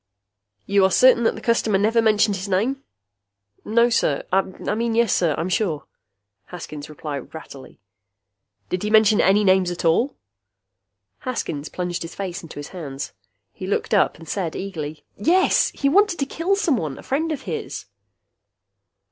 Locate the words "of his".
17.31-17.85